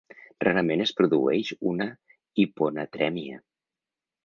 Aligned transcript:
Rarament 0.45 0.81
es 0.85 0.93
produeix 1.01 1.51
una 1.73 1.87
hiponatrèmia. 2.45 3.41